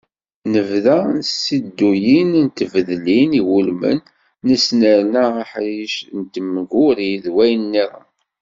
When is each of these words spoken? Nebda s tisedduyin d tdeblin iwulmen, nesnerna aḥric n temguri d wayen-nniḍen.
Nebda 0.51 0.97
s 1.27 1.29
tisedduyin 1.29 2.31
d 2.47 2.49
tdeblin 2.57 3.31
iwulmen, 3.41 3.99
nesnerna 4.47 5.23
aḥric 5.41 5.95
n 6.17 6.19
temguri 6.33 7.11
d 7.23 7.25
wayen-nniḍen. 7.35 8.05